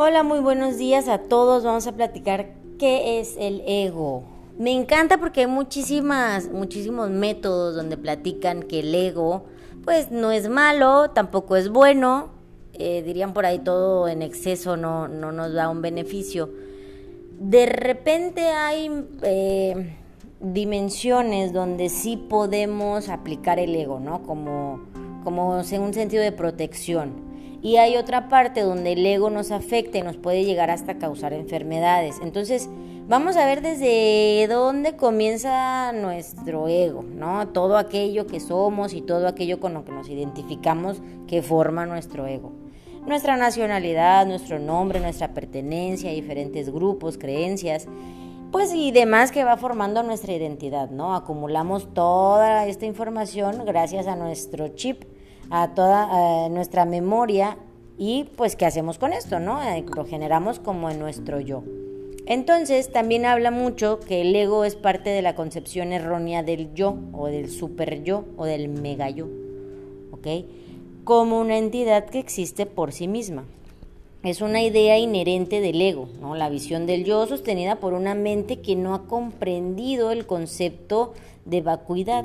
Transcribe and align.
Hola, 0.00 0.22
muy 0.22 0.38
buenos 0.38 0.78
días 0.78 1.08
a 1.08 1.18
todos. 1.18 1.64
Vamos 1.64 1.88
a 1.88 1.96
platicar 1.96 2.50
qué 2.78 3.18
es 3.18 3.34
el 3.36 3.64
ego. 3.66 4.22
Me 4.56 4.70
encanta 4.70 5.18
porque 5.18 5.40
hay 5.40 5.46
muchísimas, 5.48 6.52
muchísimos 6.52 7.10
métodos 7.10 7.74
donde 7.74 7.96
platican 7.96 8.62
que 8.62 8.78
el 8.78 8.94
ego, 8.94 9.46
pues 9.84 10.12
no 10.12 10.30
es 10.30 10.48
malo, 10.48 11.10
tampoco 11.10 11.56
es 11.56 11.68
bueno. 11.68 12.28
Eh, 12.74 13.02
dirían 13.02 13.34
por 13.34 13.44
ahí 13.44 13.58
todo 13.58 14.06
en 14.06 14.22
exceso 14.22 14.76
no, 14.76 15.08
no 15.08 15.32
nos 15.32 15.52
da 15.52 15.68
un 15.68 15.82
beneficio. 15.82 16.48
De 17.40 17.66
repente 17.66 18.42
hay 18.50 19.04
eh, 19.22 19.96
dimensiones 20.38 21.52
donde 21.52 21.88
sí 21.88 22.16
podemos 22.16 23.08
aplicar 23.08 23.58
el 23.58 23.74
ego, 23.74 23.98
¿no? 23.98 24.22
Como, 24.22 24.78
como 25.24 25.60
en 25.60 25.82
un 25.82 25.92
sentido 25.92 26.22
de 26.22 26.30
protección 26.30 27.27
y 27.62 27.76
hay 27.76 27.96
otra 27.96 28.28
parte 28.28 28.60
donde 28.62 28.92
el 28.92 29.04
ego 29.04 29.30
nos 29.30 29.50
afecta 29.50 29.98
y 29.98 30.02
nos 30.02 30.16
puede 30.16 30.44
llegar 30.44 30.70
hasta 30.70 30.98
causar 30.98 31.32
enfermedades. 31.32 32.16
Entonces, 32.22 32.68
vamos 33.08 33.36
a 33.36 33.46
ver 33.46 33.62
desde 33.62 34.46
dónde 34.48 34.96
comienza 34.96 35.92
nuestro 35.92 36.68
ego, 36.68 37.02
¿no? 37.02 37.48
Todo 37.48 37.76
aquello 37.76 38.26
que 38.26 38.40
somos 38.40 38.94
y 38.94 39.00
todo 39.00 39.26
aquello 39.26 39.58
con 39.58 39.74
lo 39.74 39.84
que 39.84 39.92
nos 39.92 40.08
identificamos 40.08 41.02
que 41.26 41.42
forma 41.42 41.86
nuestro 41.86 42.26
ego. 42.26 42.52
Nuestra 43.06 43.36
nacionalidad, 43.36 44.26
nuestro 44.26 44.58
nombre, 44.58 45.00
nuestra 45.00 45.32
pertenencia 45.32 46.10
a 46.10 46.12
diferentes 46.12 46.70
grupos, 46.70 47.16
creencias, 47.16 47.88
pues 48.52 48.72
y 48.72 48.92
demás 48.92 49.32
que 49.32 49.44
va 49.44 49.56
formando 49.56 50.02
nuestra 50.02 50.32
identidad, 50.32 50.90
¿no? 50.90 51.14
Acumulamos 51.14 51.92
toda 51.92 52.66
esta 52.66 52.86
información 52.86 53.64
gracias 53.64 54.06
a 54.06 54.16
nuestro 54.16 54.68
chip 54.68 55.04
a 55.50 55.74
toda 55.74 56.48
nuestra 56.48 56.84
memoria 56.84 57.56
y 57.98 58.24
pues 58.36 58.54
qué 58.54 58.64
hacemos 58.64 58.96
con 58.96 59.12
esto, 59.12 59.40
¿no? 59.40 59.60
Eh, 59.62 59.84
lo 59.94 60.04
generamos 60.04 60.60
como 60.60 60.88
en 60.88 61.00
nuestro 61.00 61.40
yo. 61.40 61.64
Entonces 62.26 62.92
también 62.92 63.26
habla 63.26 63.50
mucho 63.50 63.98
que 64.00 64.20
el 64.20 64.36
ego 64.36 64.64
es 64.64 64.76
parte 64.76 65.10
de 65.10 65.22
la 65.22 65.34
concepción 65.34 65.92
errónea 65.92 66.42
del 66.42 66.72
yo 66.74 66.96
o 67.12 67.26
del 67.26 67.50
super 67.50 68.04
yo 68.04 68.24
o 68.36 68.44
del 68.44 68.68
mega 68.68 69.10
yo, 69.10 69.26
¿ok? 70.12 70.44
Como 71.04 71.40
una 71.40 71.58
entidad 71.58 72.04
que 72.04 72.18
existe 72.18 72.66
por 72.66 72.92
sí 72.92 73.08
misma. 73.08 73.44
Es 74.22 74.42
una 74.42 74.62
idea 74.62 74.98
inherente 74.98 75.60
del 75.60 75.80
ego, 75.80 76.08
¿no? 76.20 76.34
La 76.34 76.50
visión 76.50 76.86
del 76.86 77.04
yo 77.04 77.26
sostenida 77.26 77.76
por 77.76 77.94
una 77.94 78.14
mente 78.14 78.60
que 78.60 78.76
no 78.76 78.94
ha 78.94 79.06
comprendido 79.06 80.10
el 80.10 80.26
concepto 80.26 81.14
de 81.46 81.62
vacuidad 81.62 82.24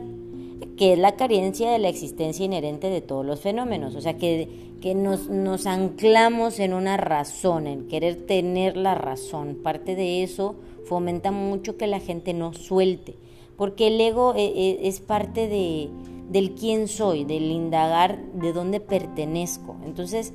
que 0.77 0.93
es 0.93 0.99
la 0.99 1.15
carencia 1.15 1.71
de 1.71 1.79
la 1.79 1.89
existencia 1.89 2.45
inherente 2.45 2.89
de 2.89 3.01
todos 3.01 3.25
los 3.25 3.39
fenómenos, 3.39 3.95
o 3.95 4.01
sea, 4.01 4.17
que, 4.17 4.47
que 4.81 4.95
nos, 4.95 5.29
nos, 5.29 5.65
anclamos 5.65 6.59
en 6.59 6.73
una 6.73 6.97
razón, 6.97 7.67
en 7.67 7.87
querer 7.87 8.25
tener 8.25 8.77
la 8.77 8.95
razón. 8.95 9.59
Parte 9.63 9.95
de 9.95 10.23
eso 10.23 10.55
fomenta 10.85 11.31
mucho 11.31 11.77
que 11.77 11.87
la 11.87 11.99
gente 11.99 12.33
no 12.33 12.53
suelte, 12.53 13.15
porque 13.57 13.87
el 13.87 14.01
ego 14.01 14.33
e, 14.35 14.45
e, 14.45 14.87
es, 14.87 14.99
parte 14.99 15.47
de, 15.47 15.89
del 16.29 16.51
quién 16.55 16.87
soy, 16.87 17.23
del 17.25 17.51
indagar 17.51 18.19
de 18.33 18.53
dónde 18.53 18.79
pertenezco. 18.79 19.75
Entonces, 19.85 20.33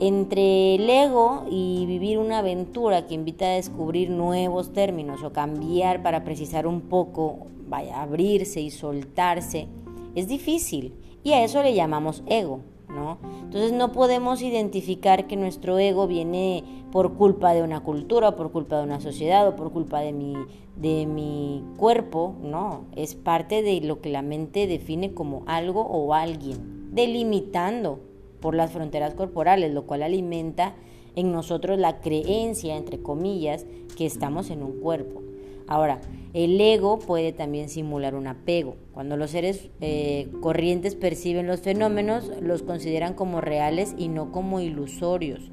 entre 0.00 0.76
el 0.76 0.88
ego 0.88 1.44
y 1.50 1.86
vivir 1.86 2.18
una 2.18 2.38
aventura 2.38 3.06
que 3.06 3.14
invita 3.14 3.46
a 3.46 3.54
descubrir 3.54 4.10
nuevos 4.10 4.72
términos 4.72 5.22
o 5.22 5.32
cambiar 5.32 6.02
para 6.02 6.24
precisar 6.24 6.66
un 6.66 6.82
poco 6.82 7.48
vaya 7.68 8.00
abrirse 8.02 8.60
y 8.60 8.70
soltarse, 8.70 9.66
es 10.14 10.28
difícil. 10.28 10.94
Y 11.22 11.32
a 11.32 11.44
eso 11.44 11.62
le 11.62 11.74
llamamos 11.74 12.22
ego, 12.26 12.60
¿no? 12.88 13.18
Entonces 13.42 13.72
no 13.72 13.92
podemos 13.92 14.40
identificar 14.40 15.26
que 15.26 15.36
nuestro 15.36 15.78
ego 15.78 16.06
viene 16.06 16.64
por 16.92 17.14
culpa 17.14 17.52
de 17.52 17.62
una 17.62 17.80
cultura, 17.80 18.36
por 18.36 18.50
culpa 18.50 18.78
de 18.78 18.84
una 18.84 19.00
sociedad 19.00 19.46
o 19.46 19.56
por 19.56 19.72
culpa 19.72 20.00
de 20.00 20.12
mi, 20.12 20.34
de 20.76 21.06
mi 21.06 21.62
cuerpo, 21.76 22.34
no, 22.42 22.84
es 22.96 23.14
parte 23.14 23.62
de 23.62 23.80
lo 23.80 24.00
que 24.00 24.08
la 24.10 24.22
mente 24.22 24.66
define 24.66 25.12
como 25.12 25.42
algo 25.46 25.82
o 25.82 26.14
alguien, 26.14 26.94
delimitando 26.94 28.00
por 28.40 28.54
las 28.54 28.72
fronteras 28.72 29.14
corporales, 29.14 29.72
lo 29.72 29.86
cual 29.86 30.02
alimenta 30.02 30.74
en 31.16 31.32
nosotros 31.32 31.78
la 31.78 32.00
creencia, 32.00 32.76
entre 32.76 33.00
comillas, 33.00 33.66
que 33.96 34.06
estamos 34.06 34.50
en 34.50 34.62
un 34.62 34.80
cuerpo. 34.80 35.22
Ahora, 35.66 36.00
el 36.32 36.60
ego 36.60 36.98
puede 36.98 37.32
también 37.32 37.68
simular 37.68 38.14
un 38.14 38.26
apego. 38.26 38.76
Cuando 38.92 39.16
los 39.16 39.30
seres 39.30 39.68
eh, 39.80 40.28
corrientes 40.40 40.94
perciben 40.94 41.46
los 41.46 41.60
fenómenos, 41.60 42.30
los 42.40 42.62
consideran 42.62 43.14
como 43.14 43.40
reales 43.40 43.94
y 43.98 44.08
no 44.08 44.32
como 44.32 44.60
ilusorios. 44.60 45.50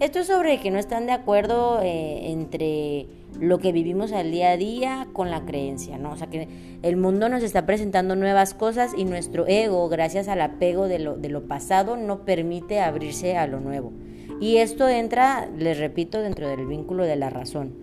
Esto 0.00 0.18
es 0.18 0.26
sobre 0.26 0.58
que 0.58 0.72
no 0.72 0.78
están 0.78 1.06
de 1.06 1.12
acuerdo 1.12 1.80
eh, 1.80 2.32
entre 2.32 3.06
lo 3.38 3.58
que 3.58 3.70
vivimos 3.70 4.12
al 4.12 4.32
día 4.32 4.50
a 4.50 4.56
día 4.56 5.06
con 5.12 5.30
la 5.30 5.44
creencia, 5.44 5.98
¿no? 5.98 6.12
O 6.12 6.16
sea 6.16 6.26
que 6.28 6.48
el 6.82 6.96
mundo 6.96 7.28
nos 7.28 7.44
está 7.44 7.64
presentando 7.64 8.16
nuevas 8.16 8.54
cosas 8.54 8.92
y 8.96 9.04
nuestro 9.04 9.46
ego, 9.46 9.88
gracias 9.88 10.26
al 10.26 10.40
apego 10.40 10.88
de 10.88 10.98
lo, 10.98 11.16
de 11.16 11.28
lo 11.28 11.46
pasado, 11.46 11.96
no 11.96 12.24
permite 12.24 12.80
abrirse 12.80 13.36
a 13.36 13.46
lo 13.46 13.60
nuevo. 13.60 13.92
Y 14.40 14.56
esto 14.56 14.88
entra, 14.88 15.48
les 15.56 15.78
repito, 15.78 16.20
dentro 16.20 16.48
del 16.48 16.66
vínculo 16.66 17.04
de 17.04 17.16
la 17.16 17.30
razón. 17.30 17.74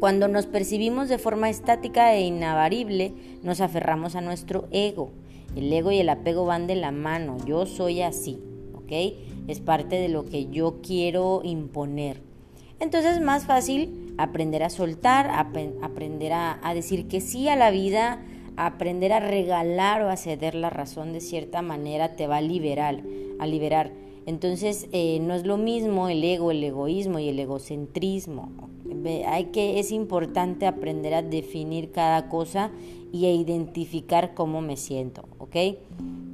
Cuando 0.00 0.26
nos 0.26 0.46
percibimos 0.46 1.08
de 1.08 1.18
forma 1.18 1.48
estática 1.48 2.12
e 2.12 2.22
inavarible, 2.22 3.12
nos 3.42 3.60
aferramos 3.60 4.16
a 4.16 4.20
nuestro 4.20 4.66
ego. 4.72 5.12
El 5.54 5.72
ego 5.72 5.92
y 5.92 5.98
el 5.98 6.08
apego 6.08 6.44
van 6.44 6.66
de 6.66 6.74
la 6.74 6.90
mano. 6.90 7.36
Yo 7.46 7.66
soy 7.66 8.02
así, 8.02 8.40
¿ok? 8.84 9.14
Es 9.48 9.60
parte 9.60 9.96
de 9.96 10.08
lo 10.08 10.24
que 10.24 10.46
yo 10.46 10.76
quiero 10.82 11.40
imponer. 11.44 12.20
Entonces 12.80 13.16
es 13.16 13.22
más 13.22 13.46
fácil 13.46 14.14
aprender 14.18 14.62
a 14.62 14.70
soltar, 14.70 15.30
aprender 15.30 16.32
a, 16.32 16.74
decir 16.74 17.08
que 17.08 17.20
sí 17.20 17.48
a 17.48 17.56
la 17.56 17.70
vida, 17.70 18.22
aprender 18.56 19.12
a 19.12 19.20
regalar 19.20 20.02
o 20.02 20.10
a 20.10 20.16
ceder 20.16 20.54
la 20.54 20.70
razón 20.70 21.12
de 21.12 21.20
cierta 21.20 21.62
manera 21.62 22.16
te 22.16 22.26
va 22.26 22.38
a 22.38 22.40
liberar, 22.40 23.02
a 23.38 23.46
liberar. 23.46 23.92
Entonces 24.26 24.88
eh, 24.92 25.18
no 25.20 25.34
es 25.34 25.44
lo 25.44 25.56
mismo 25.56 26.08
el 26.08 26.24
ego, 26.24 26.50
el 26.50 26.62
egoísmo 26.64 27.18
y 27.18 27.28
el 27.28 27.38
egocentrismo 27.38 28.50
hay 29.26 29.46
que, 29.46 29.78
es 29.78 29.90
importante 29.92 30.66
aprender 30.66 31.14
a 31.14 31.22
definir 31.22 31.90
cada 31.90 32.28
cosa 32.28 32.70
y 33.12 33.26
a 33.26 33.32
identificar 33.32 34.34
cómo 34.34 34.60
me 34.60 34.76
siento, 34.76 35.24
¿ok? 35.38 35.56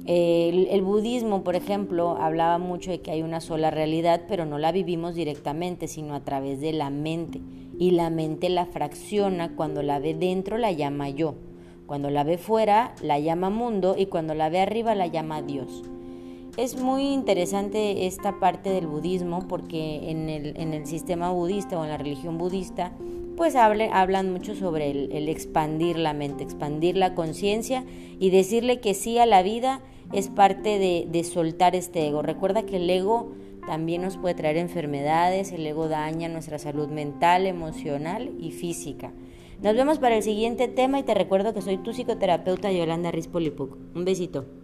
El, 0.05 0.67
el, 0.67 0.81
budismo, 0.81 1.43
por 1.43 1.55
ejemplo, 1.55 2.17
hablaba 2.19 2.57
mucho 2.57 2.91
de 2.91 3.01
que 3.01 3.11
hay 3.11 3.21
una 3.21 3.39
sola 3.39 3.71
realidad, 3.71 4.21
pero 4.27 4.45
no 4.45 4.57
la 4.57 4.71
vivimos 4.71 5.15
directamente, 5.15 5.87
sino 5.87 6.15
a 6.15 6.21
través 6.21 6.59
de 6.59 6.73
la 6.73 6.89
mente. 6.89 7.39
Y 7.77 7.91
la 7.91 8.09
mente 8.09 8.49
la 8.49 8.65
fracciona, 8.65 9.55
cuando 9.55 9.83
la 9.83 9.99
ve 9.99 10.13
dentro 10.13 10.57
la 10.57 10.71
llama 10.71 11.09
yo, 11.09 11.35
cuando 11.85 12.09
la 12.09 12.23
ve 12.23 12.37
fuera 12.37 12.95
la 13.01 13.19
llama 13.19 13.49
mundo 13.49 13.95
y 13.97 14.07
cuando 14.07 14.33
la 14.33 14.49
ve 14.49 14.59
arriba 14.59 14.95
la 14.95 15.07
llama 15.07 15.41
Dios. 15.41 15.83
Es 16.57 16.81
muy 16.81 17.03
interesante 17.03 18.07
esta 18.07 18.39
parte 18.39 18.69
del 18.69 18.87
budismo 18.87 19.47
porque 19.47 20.09
en 20.09 20.29
el, 20.29 20.57
en 20.57 20.73
el 20.73 20.85
sistema 20.85 21.31
budista 21.31 21.79
o 21.79 21.83
en 21.83 21.89
la 21.89 21.97
religión 21.97 22.37
budista 22.37 22.91
pues 23.41 23.55
hablan 23.55 24.31
mucho 24.31 24.53
sobre 24.53 24.91
el, 24.91 25.27
expandir 25.27 25.97
la 25.97 26.13
mente, 26.13 26.43
expandir 26.43 26.95
la 26.95 27.15
conciencia 27.15 27.83
y 28.19 28.29
decirle 28.29 28.79
que 28.81 28.93
sí 28.93 29.17
a 29.17 29.25
la 29.25 29.41
vida 29.41 29.81
es 30.13 30.29
parte 30.29 30.79
de, 30.79 31.07
de 31.09 31.23
soltar 31.23 31.75
este 31.75 32.07
ego. 32.07 32.21
Recuerda 32.21 32.63
que 32.63 32.77
el 32.77 32.89
ego 32.89 33.33
también 33.65 34.01
nos 34.01 34.17
puede 34.17 34.35
traer 34.35 34.57
enfermedades, 34.57 35.51
el 35.51 35.65
ego 35.65 35.87
daña 35.87 36.27
nuestra 36.29 36.59
salud 36.59 36.89
mental, 36.89 37.45
emocional 37.45 38.31
y 38.39 38.51
física. 38.51 39.11
Nos 39.61 39.75
vemos 39.75 39.99
para 39.99 40.17
el 40.17 40.23
siguiente 40.23 40.67
tema 40.67 40.99
y 40.99 41.03
te 41.03 41.13
recuerdo 41.13 41.53
que 41.53 41.61
soy 41.61 41.77
tu 41.77 41.91
psicoterapeuta 41.91 42.71
Yolanda 42.71 43.11
Rispolipuc. 43.11 43.77
Un 43.95 44.05
besito. 44.05 44.60